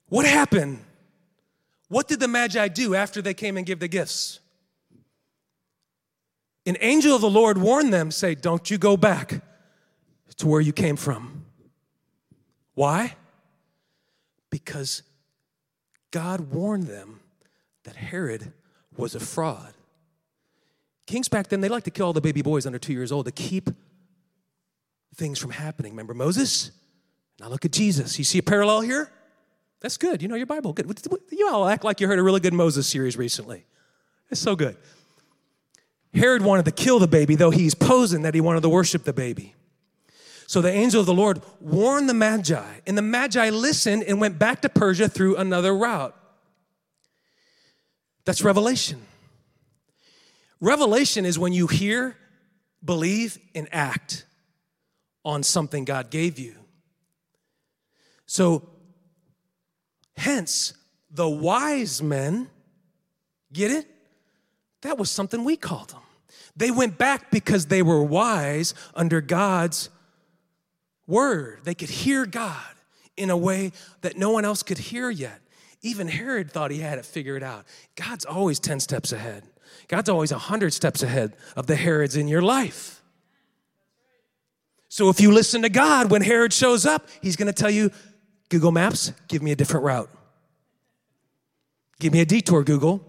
[0.08, 0.84] What happened?
[1.88, 4.40] What did the Magi do after they came and gave the gifts?
[6.68, 9.40] An angel of the Lord warned them, say, Don't you go back
[10.36, 11.46] to where you came from.
[12.74, 13.16] Why?
[14.50, 15.02] Because
[16.10, 17.20] God warned them
[17.84, 18.52] that Herod
[18.96, 19.74] was a fraud.
[21.06, 23.24] Kings back then, they like to kill all the baby boys under two years old
[23.24, 23.70] to keep
[25.14, 25.92] things from happening.
[25.92, 26.70] Remember Moses?
[27.40, 28.18] Now look at Jesus.
[28.18, 29.10] You see a parallel here?
[29.80, 30.20] That's good.
[30.20, 30.74] You know your Bible.
[30.74, 31.00] Good.
[31.30, 33.64] You all act like you heard a really good Moses series recently.
[34.30, 34.76] It's so good.
[36.18, 39.12] Herod wanted to kill the baby, though he's posing that he wanted to worship the
[39.12, 39.54] baby.
[40.46, 44.38] So the angel of the Lord warned the Magi, and the Magi listened and went
[44.38, 46.14] back to Persia through another route.
[48.24, 49.00] That's revelation.
[50.60, 52.16] Revelation is when you hear,
[52.84, 54.24] believe, and act
[55.24, 56.54] on something God gave you.
[58.26, 58.68] So,
[60.16, 60.72] hence,
[61.10, 62.48] the wise men,
[63.52, 63.86] get it?
[64.82, 66.00] That was something we called them.
[66.56, 69.90] They went back because they were wise under God's
[71.06, 71.60] word.
[71.64, 72.74] They could hear God
[73.16, 75.40] in a way that no one else could hear yet.
[75.82, 77.64] Even Herod thought he had it figured out.
[77.96, 79.44] God's always 10 steps ahead.
[79.88, 83.02] God's always 100 steps ahead of the Herods in your life.
[84.88, 87.90] So if you listen to God when Herod shows up, he's going to tell you,
[88.48, 90.10] Google Maps, give me a different route.
[92.00, 93.04] Give me a detour, Google.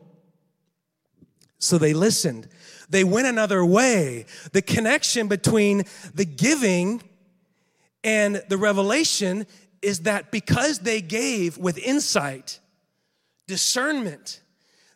[1.60, 2.47] So they listened.
[2.89, 4.25] They went another way.
[4.52, 7.02] The connection between the giving
[8.04, 9.45] and the revelation
[9.82, 12.60] is that because they gave with insight,
[13.47, 14.41] discernment,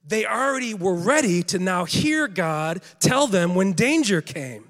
[0.06, 4.66] they already were ready to now hear God tell them when danger came.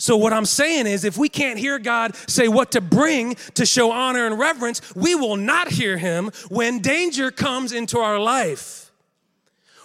[0.00, 3.66] So, what I'm saying is, if we can't hear God say what to bring to
[3.66, 8.77] show honor and reverence, we will not hear Him when danger comes into our life.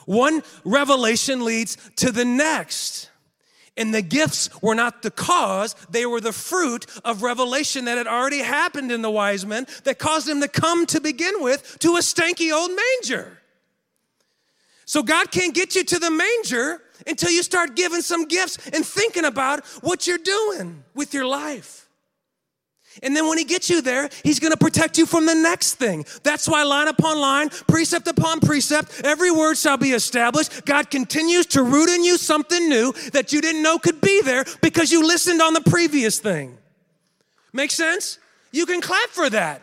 [0.06, 3.10] One revelation leads to the next.
[3.76, 8.06] And the gifts were not the cause, they were the fruit of revelation that had
[8.06, 11.96] already happened in the wise men that caused them to come to begin with to
[11.96, 13.40] a stanky old manger.
[14.86, 18.86] So God can't get you to the manger until you start giving some gifts and
[18.86, 21.83] thinking about what you're doing with your life.
[23.02, 25.76] And then when he gets you there, he's going to protect you from the next
[25.76, 26.06] thing.
[26.22, 30.66] That's why line upon line, precept upon precept, every word shall be established.
[30.66, 34.46] God continues to root in you something new that you didn't know could be there
[34.62, 36.58] because you listened on the previous thing.
[37.52, 38.20] Make sense?
[38.52, 39.62] You can clap for that.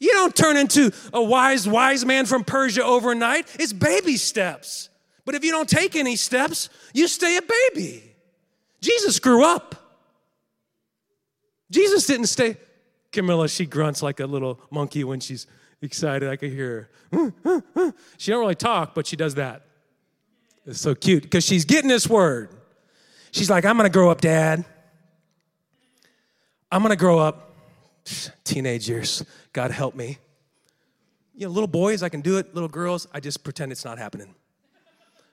[0.00, 3.46] You don't turn into a wise, wise man from Persia overnight.
[3.60, 4.88] It's baby steps.
[5.24, 8.02] But if you don't take any steps, you stay a baby.
[8.80, 9.79] Jesus grew up.
[11.70, 12.56] Jesus didn't stay.
[13.12, 15.46] Camilla, she grunts like a little monkey when she's
[15.82, 16.28] excited.
[16.28, 17.94] I could hear her.
[18.18, 19.66] she don't really talk, but she does that.
[20.66, 22.50] It's so cute because she's getting this word.
[23.32, 24.64] She's like, I'm gonna grow up, Dad.
[26.70, 27.56] I'm gonna grow up.
[28.44, 29.24] Teenage years.
[29.52, 30.18] God help me.
[31.34, 32.54] You know, little boys, I can do it.
[32.54, 34.34] Little girls, I just pretend it's not happening.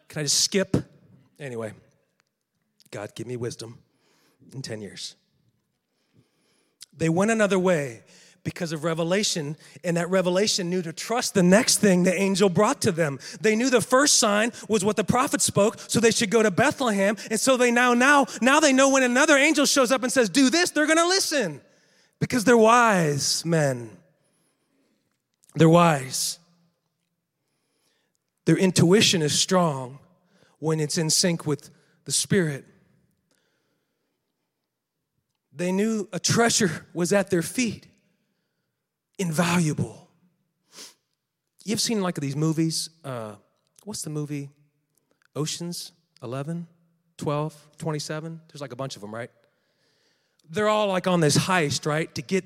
[0.07, 0.77] Can I just skip?
[1.39, 1.73] Anyway,
[2.91, 3.77] God, give me wisdom
[4.53, 5.15] in 10 years.
[6.97, 8.03] They went another way
[8.43, 12.81] because of revelation, and that revelation knew to trust the next thing the angel brought
[12.81, 13.19] to them.
[13.41, 16.49] They knew the first sign was what the prophet spoke, so they should go to
[16.49, 17.17] Bethlehem.
[17.29, 20.29] And so they now, now, now they know when another angel shows up and says,
[20.29, 21.59] Do this, they're gonna listen
[22.19, 23.89] because they're wise men.
[25.55, 26.39] They're wise.
[28.45, 29.99] Their intuition is strong
[30.59, 31.69] when it's in sync with
[32.05, 32.63] the Spirit.
[35.57, 37.87] They knew a treasure was at their feet,
[39.17, 40.07] invaluable.
[41.65, 42.91] You've seen like these movies.
[43.03, 43.33] Uh,
[43.83, 44.51] what's the movie?
[45.35, 46.67] Oceans 11,
[47.17, 48.39] 12, 27.
[48.47, 49.31] There's like a bunch of them, right?
[50.47, 52.13] They're all like on this heist, right?
[52.13, 52.45] To get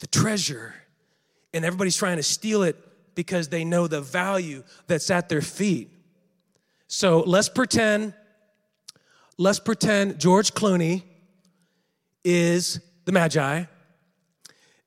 [0.00, 0.74] the treasure.
[1.54, 2.76] And everybody's trying to steal it
[3.14, 5.88] because they know the value that's at their feet.
[6.88, 8.12] So let's pretend,
[9.38, 11.04] let's pretend George Clooney
[12.24, 13.64] is the Magi.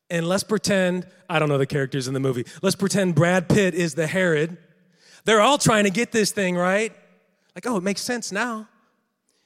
[0.10, 3.74] And let's pretend, I don't know the characters in the movie, let's pretend Brad Pitt
[3.74, 4.58] is the Herod.
[5.26, 6.93] They're all trying to get this thing, right?
[7.56, 8.67] Like, oh, it makes sense now.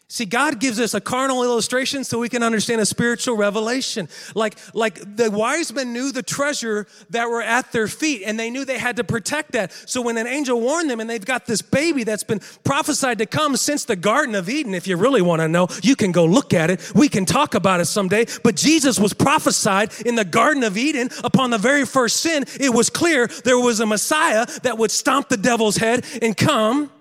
[0.10, 4.08] See, God gives us a carnal illustration so we can understand a spiritual revelation.
[4.36, 8.50] Like, like the wise men knew the treasure that were at their feet and they
[8.50, 9.74] knew they had to protect that.
[9.86, 13.26] So when an angel warned them and they've got this baby that's been prophesied to
[13.26, 16.24] come since the Garden of Eden, if you really want to know, you can go
[16.24, 16.90] look at it.
[16.96, 18.28] We can talk about it someday.
[18.46, 22.46] But Jesus was prophesied in the Garden of Eden upon the very first sin.
[22.62, 26.92] It was clear there was a Messiah that would stomp the devil's head and come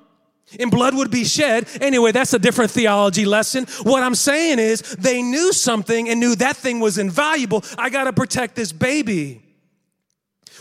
[0.59, 1.67] and blood would be shed.
[1.81, 3.67] Anyway, that's a different theology lesson.
[3.83, 7.65] What I'm saying is they knew something and knew that thing was invaluable.
[7.77, 9.43] I got to protect this baby.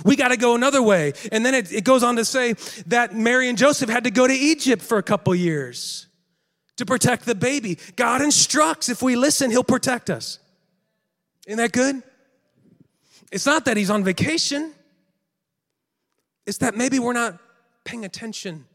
[0.04, 1.13] We got to go another way.
[1.32, 2.54] And then it, it, goes on to say
[2.88, 6.08] that Mary and Joseph had to go to Egypt for a couple years
[6.78, 7.78] to protect the baby.
[7.95, 10.39] God instructs if we listen, He'll protect us.
[11.48, 12.04] Isn't that good?
[13.32, 14.74] It's not that He's on vacation,
[16.45, 17.38] it's that maybe we're not
[17.86, 18.65] paying attention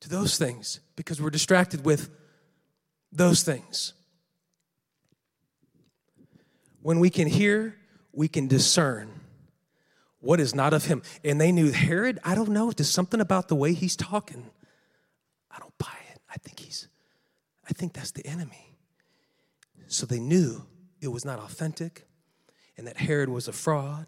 [0.00, 2.10] to those things because we're distracted with
[3.12, 3.92] those things.
[6.82, 7.76] When we can hear,
[8.12, 9.10] we can discern
[10.20, 11.02] what is not of him.
[11.24, 14.50] And they knew Herod, I don't know, there's something about the way he's talking.
[15.50, 16.20] I don't buy it.
[16.30, 16.88] I think he's,
[17.68, 18.76] I think that's the enemy.
[19.88, 20.64] So they knew
[21.00, 22.06] it was not authentic
[22.80, 24.06] and that Herod was a fraud.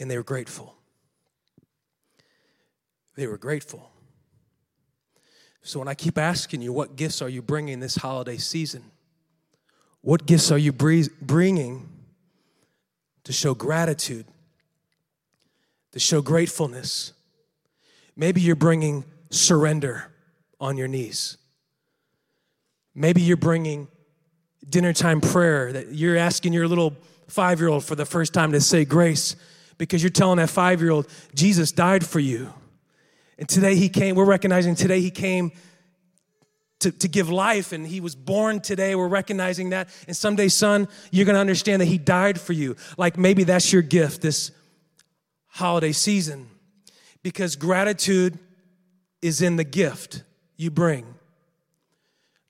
[0.00, 0.74] And they were grateful.
[3.16, 3.90] They were grateful.
[5.62, 8.84] So when I keep asking you, what gifts are you bringing this holiday season?
[10.00, 11.88] What gifts are you bringing
[13.24, 14.26] to show gratitude,
[15.90, 17.12] to show gratefulness?
[18.14, 20.12] Maybe you're bringing surrender
[20.60, 21.36] on your knees.
[22.94, 23.88] Maybe you're bringing
[24.68, 26.96] dinner time prayer that you're asking your little
[27.28, 29.34] five year old for the first time to say grace
[29.78, 32.52] because you're telling that five year old, Jesus died for you.
[33.38, 35.52] And today he came, we're recognizing today he came
[36.80, 38.94] to, to give life and he was born today.
[38.94, 39.88] We're recognizing that.
[40.06, 42.76] And someday, son, you're going to understand that he died for you.
[42.96, 44.50] Like maybe that's your gift this
[45.46, 46.48] holiday season
[47.22, 48.38] because gratitude
[49.22, 50.22] is in the gift
[50.56, 51.06] you bring.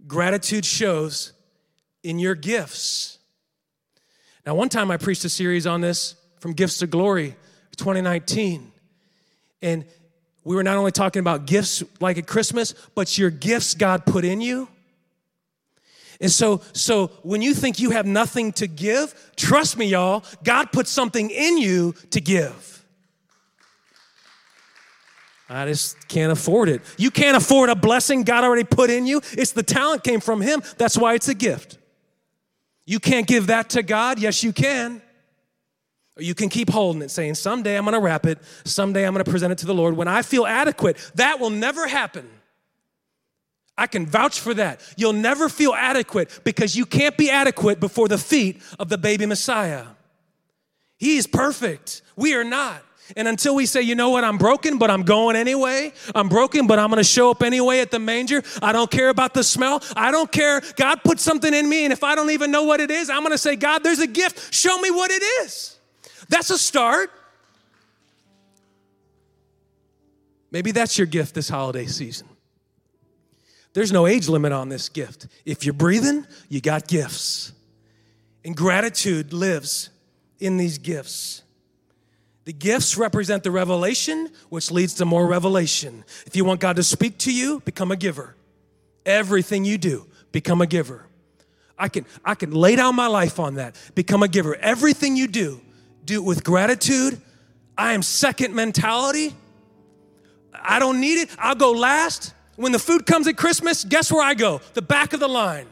[0.06, 1.32] Gratitude shows
[2.02, 3.18] in your gifts.
[4.44, 7.34] Now, one time I preached a series on this from Gifts to Glory
[7.76, 8.72] 2019.
[9.62, 9.84] And
[10.46, 14.24] we were not only talking about gifts like at Christmas, but your gifts God put
[14.24, 14.68] in you.
[16.20, 20.70] And so, so when you think you have nothing to give, trust me, y'all, God
[20.70, 22.84] put something in you to give.
[25.48, 26.80] I just can't afford it.
[26.96, 29.20] You can't afford a blessing God already put in you.
[29.32, 30.62] It's the talent came from Him.
[30.78, 31.76] That's why it's a gift.
[32.84, 34.20] You can't give that to God.
[34.20, 35.02] Yes, you can.
[36.18, 39.52] You can keep holding it, saying, Someday I'm gonna wrap it, someday I'm gonna present
[39.52, 39.96] it to the Lord.
[39.96, 42.28] When I feel adequate, that will never happen.
[43.78, 44.80] I can vouch for that.
[44.96, 49.26] You'll never feel adequate because you can't be adequate before the feet of the baby
[49.26, 49.84] Messiah.
[50.96, 52.00] He is perfect.
[52.16, 52.82] We are not.
[53.16, 55.92] And until we say, you know what, I'm broken, but I'm going anyway.
[56.14, 58.42] I'm broken, but I'm going to show up anyway at the manger.
[58.60, 59.82] I don't care about the smell.
[59.94, 60.60] I don't care.
[60.74, 63.20] God put something in me, and if I don't even know what it is, I'm
[63.20, 64.52] going to say, God, there's a gift.
[64.52, 65.75] Show me what it is.
[66.28, 67.10] That's a start.
[70.50, 72.28] Maybe that's your gift this holiday season.
[73.72, 75.26] There's no age limit on this gift.
[75.44, 77.52] If you're breathing, you got gifts.
[78.44, 79.90] And gratitude lives
[80.38, 81.42] in these gifts.
[82.46, 86.04] The gifts represent the revelation, which leads to more revelation.
[86.26, 88.36] If you want God to speak to you, become a giver.
[89.04, 91.06] Everything you do, become a giver.
[91.78, 93.76] I can, I can lay down my life on that.
[93.94, 94.54] Become a giver.
[94.56, 95.60] Everything you do,
[96.06, 97.20] do it with gratitude.
[97.76, 99.34] I am second mentality.
[100.54, 101.30] I don't need it.
[101.38, 102.32] I'll go last.
[102.56, 104.60] When the food comes at Christmas, guess where I go?
[104.72, 105.66] The back of the line.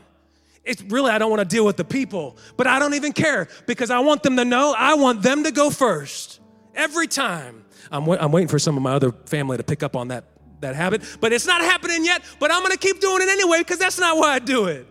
[0.64, 3.48] It's really, I don't want to deal with the people, but I don't even care
[3.66, 6.40] because I want them to know I want them to go first
[6.74, 7.64] every time.
[7.90, 10.24] I'm, I'm waiting for some of my other family to pick up on that,
[10.60, 13.58] that habit, but it's not happening yet, but I'm going to keep doing it anyway
[13.58, 14.86] because that's not why I do it.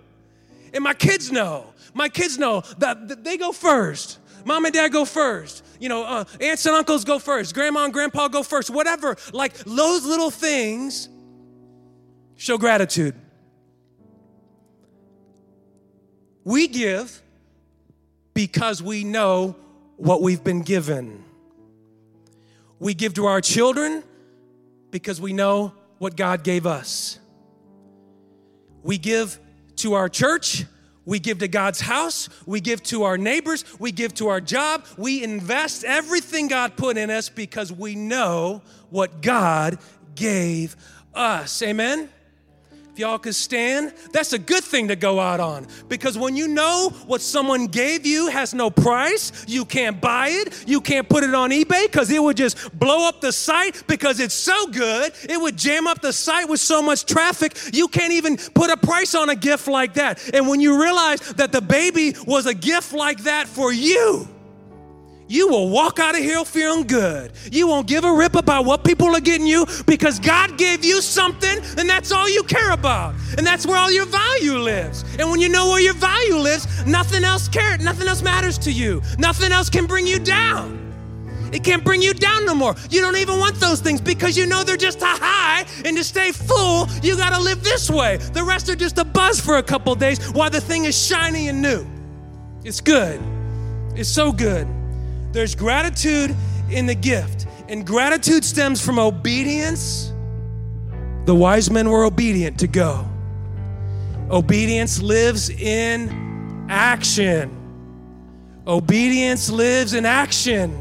[0.73, 1.73] And my kids know.
[1.93, 4.19] My kids know that they go first.
[4.45, 5.65] Mom and dad go first.
[5.79, 7.53] You know, uh, aunts and uncles go first.
[7.53, 8.69] Grandma and grandpa go first.
[8.69, 9.15] Whatever.
[9.31, 11.09] Like those little things
[12.35, 13.15] show gratitude.
[16.43, 17.21] We give
[18.33, 19.55] because we know
[19.97, 21.23] what we've been given.
[22.79, 24.03] We give to our children
[24.91, 27.19] because we know what God gave us.
[28.83, 29.39] We give
[29.77, 30.65] to our church.
[31.05, 32.29] We give to God's house.
[32.45, 33.65] We give to our neighbors.
[33.79, 34.85] We give to our job.
[34.97, 39.79] We invest everything God put in us because we know what God
[40.15, 40.75] gave
[41.13, 41.61] us.
[41.61, 42.09] Amen?
[42.93, 46.47] If y'all could stand, that's a good thing to go out on because when you
[46.47, 51.23] know what someone gave you has no price, you can't buy it, you can't put
[51.23, 55.11] it on eBay because it would just blow up the site because it's so good.
[55.27, 58.77] It would jam up the site with so much traffic, you can't even put a
[58.77, 60.31] price on a gift like that.
[60.31, 64.27] And when you realize that the baby was a gift like that for you,
[65.27, 67.31] you will walk out of here feeling good.
[67.51, 71.01] You won't give a rip about what people are getting you because God gave you
[71.01, 73.15] something and that's all you care about.
[73.37, 75.03] And that's where all your value lives.
[75.19, 78.71] And when you know where your value lives, nothing else cares, nothing else matters to
[78.71, 79.01] you.
[79.17, 80.83] Nothing else can bring you down.
[81.53, 82.75] It can't bring you down no more.
[82.89, 86.03] You don't even want those things because you know they're just a high, and to
[86.03, 88.17] stay full, you got to live this way.
[88.17, 91.49] The rest are just a buzz for a couple days while the thing is shiny
[91.49, 91.85] and new.
[92.63, 93.21] It's good.
[93.95, 94.67] It's so good.
[95.33, 96.35] There's gratitude
[96.69, 100.13] in the gift, and gratitude stems from obedience.
[101.25, 103.05] The wise men were obedient to go.
[104.29, 107.49] Obedience lives in action.
[108.67, 110.79] Obedience lives in action.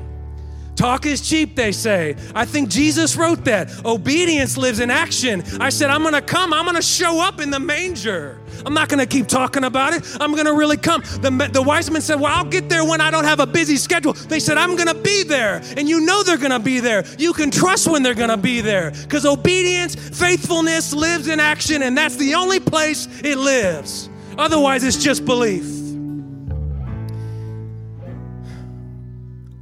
[0.76, 2.16] Talk is cheap, they say.
[2.34, 3.84] I think Jesus wrote that.
[3.84, 5.42] Obedience lives in action.
[5.60, 8.40] I said, I'm gonna come, I'm gonna show up in the manger.
[8.64, 10.16] I'm not gonna keep talking about it.
[10.20, 11.02] I'm gonna really come.
[11.20, 13.76] The, the wise men said, Well, I'll get there when I don't have a busy
[13.76, 14.14] schedule.
[14.14, 15.62] They said, I'm gonna be there.
[15.76, 17.04] And you know they're gonna be there.
[17.18, 18.92] You can trust when they're gonna be there.
[18.92, 24.08] Because obedience, faithfulness lives in action, and that's the only place it lives.
[24.38, 25.66] Otherwise, it's just belief.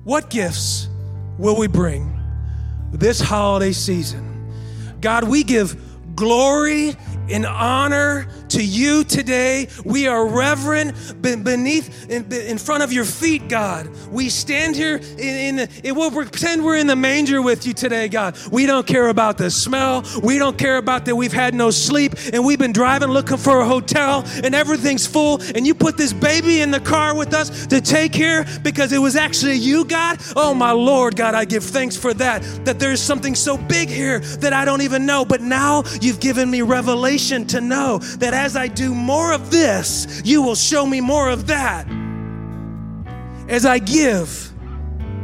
[0.05, 0.90] What gifts
[1.41, 2.21] will we bring
[2.93, 4.53] this holiday season?
[5.01, 5.75] God, we give
[6.15, 6.95] glory
[7.31, 9.69] and honor to you today.
[9.85, 13.89] We are reverent beneath, in, front of your feet, God.
[14.11, 18.09] We stand here in, in, in, we'll pretend we're in the manger with you today,
[18.09, 18.37] God.
[18.51, 20.05] We don't care about the smell.
[20.23, 23.61] We don't care about that we've had no sleep and we've been driving looking for
[23.61, 25.41] a hotel and everything's full.
[25.55, 28.99] And you put this baby in the car with us to take here because it
[28.99, 30.19] was actually you, God.
[30.37, 32.43] Oh, my Lord, God, I give thanks for that.
[32.65, 35.25] That there's something so big here that I don't even know.
[35.25, 40.23] But now you've given me revelation to know that as I do more of this,
[40.25, 41.87] you will show me more of that.
[43.51, 44.51] As I give,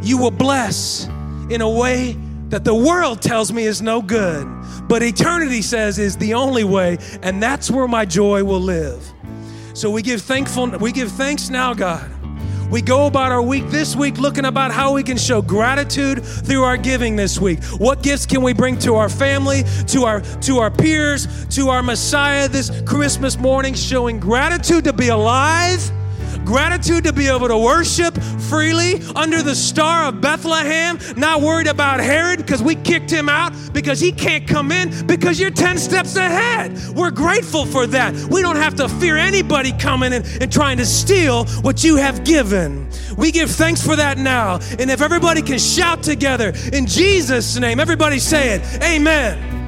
[0.02, 1.06] you will bless
[1.48, 2.18] in a way
[2.50, 4.46] that the world tells me is no good,
[4.86, 9.02] but eternity says is the only way, and that's where my joy will live.
[9.72, 12.15] So we give thankful we give thanks now, God
[12.70, 16.62] we go about our week this week looking about how we can show gratitude through
[16.64, 17.62] our giving this week.
[17.78, 21.82] What gifts can we bring to our family, to our to our peers, to our
[21.82, 25.90] Messiah this Christmas morning showing gratitude to be alive
[26.46, 28.16] Gratitude to be able to worship
[28.48, 33.52] freely under the star of Bethlehem, not worried about Herod because we kicked him out
[33.72, 36.78] because he can't come in because you're 10 steps ahead.
[36.94, 38.14] We're grateful for that.
[38.30, 42.22] We don't have to fear anybody coming in and trying to steal what you have
[42.22, 42.88] given.
[43.18, 44.60] We give thanks for that now.
[44.78, 48.82] And if everybody can shout together in Jesus' name, everybody say it.
[48.84, 49.65] Amen.